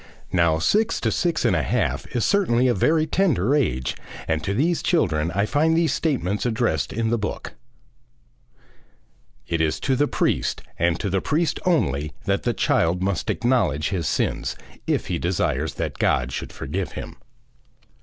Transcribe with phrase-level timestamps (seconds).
[0.31, 3.95] Now, six to six and a half is certainly a very tender age,
[4.27, 7.53] and to these children I find these statements addressed in the book:
[9.45, 13.89] "'It is to the priest, and to the priest only, that the child must acknowledge
[13.89, 14.55] his sins,
[14.87, 17.17] if he desires that God should forgive him.